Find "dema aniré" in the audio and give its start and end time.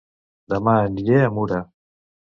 0.53-1.23